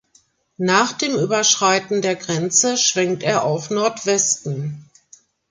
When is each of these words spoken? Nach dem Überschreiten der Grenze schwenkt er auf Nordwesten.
Nach 0.57 0.93
dem 0.93 1.13
Überschreiten 1.15 2.01
der 2.01 2.15
Grenze 2.15 2.75
schwenkt 2.75 3.21
er 3.21 3.43
auf 3.43 3.69
Nordwesten. 3.69 4.89